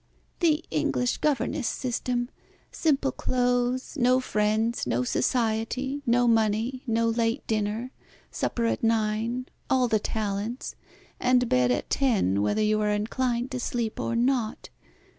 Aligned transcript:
"The 0.39 0.65
English 0.71 1.17
governess 1.17 1.67
system; 1.67 2.29
simple 2.71 3.11
clothes, 3.11 3.95
no 4.01 4.19
friends, 4.19 4.87
no 4.87 5.03
society, 5.03 6.01
no 6.07 6.27
money, 6.27 6.81
no 6.87 7.07
late 7.07 7.45
dinner, 7.45 7.91
supper 8.31 8.65
at 8.65 8.83
nine, 8.83 9.45
all 9.69 9.87
the 9.87 9.99
talents, 9.99 10.73
and 11.19 11.47
bed 11.47 11.69
at 11.69 11.91
ten 11.91 12.41
whether 12.41 12.63
you 12.63 12.81
are 12.81 12.89
inclined 12.89 13.51
to 13.51 13.59
sleep 13.59 13.99
or 13.99 14.15
not. 14.15 14.69